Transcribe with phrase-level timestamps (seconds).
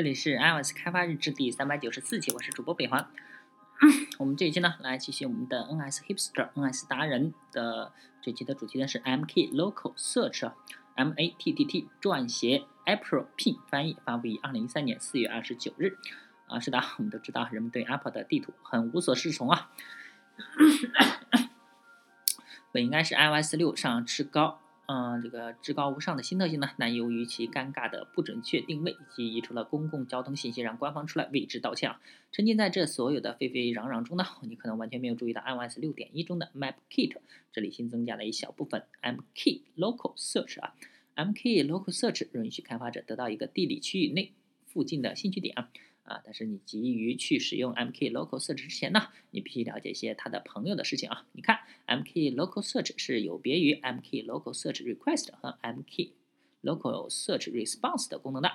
[0.00, 3.06] 这里是 iOS 开发日志第三百九十四期，我是主播北环。
[4.18, 15.98] 我们这一期呢，来继续我们的 NS Hipster、NS 达人的这期的主题呢是 MK Local Search，M A T T T 撰写，April Pin 翻译，发布于二零一三年四月二十九日。
[16.46, 19.70] 啊，是的，我们都知道人们对 Apple 的地图很无所适从啊。
[22.72, 24.62] 本应该是 iOS 六上吃高。
[24.92, 32.00] 嗯，这个至高无上的新特性呢，但由于其尴尬的不准确定位以及移除了公共交通信息，让官方出来为之道歉啊！
[32.32, 37.14] 沉浸在这所有的沸沸嚷嚷中呢， 你可能完全没有注意到 iOS 六点一中的 Map Kit，
[37.52, 40.74] 这里新增加了一小部分 MK Local Search 啊
[41.14, 44.32] ，MK Local Search 允许开发者得到一个地理区域内
[44.66, 45.70] 附近的兴趣点啊。
[46.10, 51.24] 啊，但是你急于去使用 MK Local Search 之前呢，你必须了解一些他的朋友的事情啊。
[51.30, 56.10] 你看，MK Local Search 是有别于 MK Local Search Request 和 MK
[56.64, 58.50] Local Search Response 的功能的。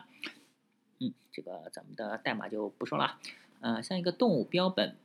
[1.00, 3.22] 嗯，这个咱们的代码就不说了。
[3.62, 4.98] 呃，像一个动物标本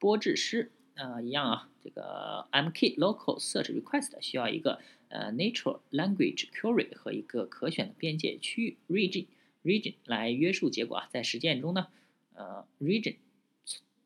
[0.00, 9.26] 播制师呃一样啊，这个 MK Local Search Request 需要一个呃 Natural Language Query 和一个可选的边界区域 Region。
[9.64, 11.88] Region 来约束结果啊，在实践中呢，
[12.34, 13.16] 呃，region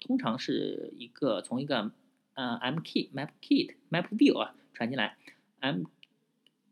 [0.00, 1.92] 通常是一个从一个
[2.34, 5.16] 呃 m key map kit map view 啊传进来
[5.60, 5.84] ，m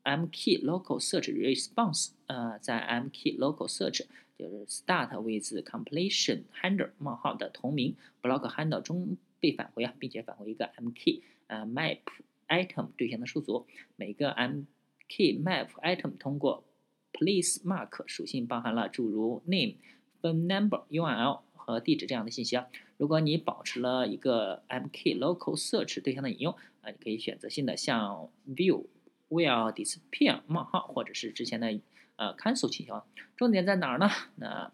[0.03, 4.05] m key local search response 呃在 m key local search
[4.37, 11.99] 就是 start with completion handle 冒号的同名 block handle 中被返回啊，并且返回一个 m key 呃 map
[12.49, 14.65] item 对象的数组，每个 m
[15.09, 16.65] key map item 通过
[17.17, 19.77] Place mark 属性包含了诸如 name、
[20.21, 22.67] phone number、URL 和地址这样的信息啊。
[22.97, 28.87] 如果你保持了一个 MK Local Search 对象的引用啊，你可以选择性的向 View
[29.29, 31.81] will disappear 冒号或者是之前的
[32.17, 33.03] 呃 cancel 请求。
[33.37, 34.11] 重点在哪儿呢？
[34.35, 34.73] 那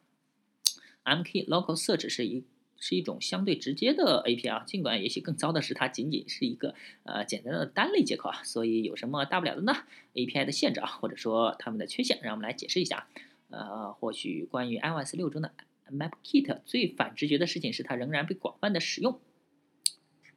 [1.04, 2.44] MK Local Search 是一
[2.80, 13.06] 是一种相对直接的 API 啊，尽管也许更糟的是，它仅仅是一个呃简单的单类接口啊，所以有什么大不了的呢？API 的限制啊，或者说它们的缺陷，让我们来解释一下。
[13.50, 15.52] 呃，或许关于 iOS 六中的
[15.92, 19.20] MapKit 最反直觉的事情是它仍然被广泛的使用。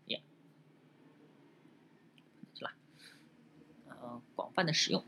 [0.07, 0.19] 呀，
[2.55, 2.75] 是吧？
[3.87, 5.05] 呃，广泛的使用。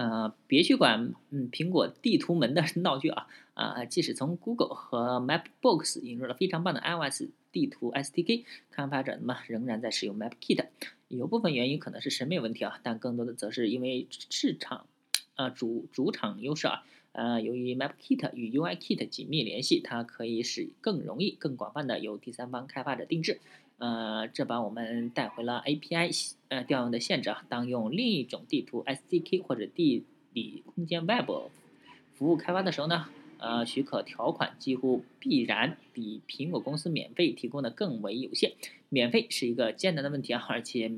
[0.00, 3.84] 呃，别去管嗯苹果地图门的闹剧啊啊！
[3.84, 10.68] 即使从 Google 和 Mapbox 引入了非常棒的 iOS 地图 SDK，开发者们仍然在使用 MapKit。
[11.08, 14.86] 有部分原因可能是审美问题啊，但更多的则是因为市场
[15.34, 16.82] 啊主主场优势啊。
[17.12, 23.40] 呃，由于 MapKit 与 UIKit 紧密联系，它可以使更容易、更广泛的由第三方开发者定制。
[23.80, 27.46] 呃，这把我们带回了 API 呃调用的限制啊。
[27.48, 30.04] 当用另一种地图 SDK 或者地
[30.34, 31.30] 理空间 Web
[32.14, 33.08] 服务开发的时候呢，
[33.38, 38.52] 呃，许可条款几乎必然比苹果公司免费提供的更为有限。
[38.90, 40.90] 免费是一个艰难的问题啊，而且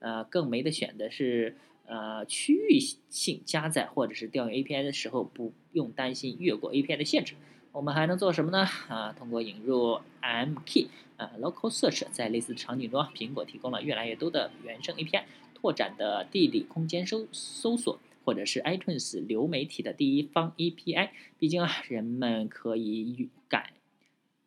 [0.00, 1.56] 呃更没得选的是
[1.86, 2.78] 呃区域
[3.08, 7.34] 性加载或者是调用 API 的时候不用担心越过 API 的限制。
[7.78, 8.66] 我们还能做什么呢？
[8.88, 15.22] 啊，通过引入 MK 啊 Local Search，在类似场景中，苹果提供了越来越多的原生 API，
[15.54, 21.10] 拓展的地理空间搜搜索，或者是 iTunes 流媒体的第一方 API。
[21.38, 23.70] 毕竟啊，人们可以敢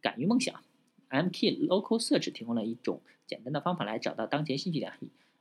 [0.02, 0.54] 敢于梦想。
[1.10, 4.92] MK Local Search 提供了一种简单的方法来找到当前兴趣点。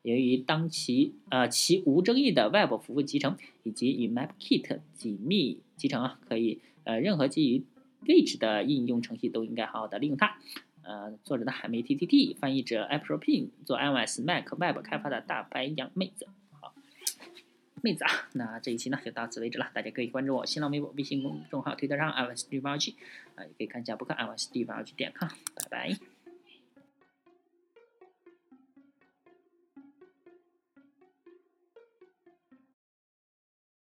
[0.03, 7.65] 由于当其呃其无争议的 Web 服务集成以及与 MapKit 紧密集成啊，可以呃任何基于
[8.07, 10.39] 位置的应用程序都应该好好的利用它。
[10.83, 16.27] 呃，作者的海梅 T T T，翻译者 April Pin，做 iOS、Mac、Web 开发的大白羊妹子。
[16.59, 16.75] 好，
[17.83, 19.71] 妹子啊，那这一期呢就到此为止了。
[19.75, 22.95] 大家可以关注我新浪微博、微信公众号、推特上 iOS 地方去，
[23.37, 25.29] 啊，也可以看一下博客 iOS 地方去点 com。
[25.55, 26.10] 拜拜。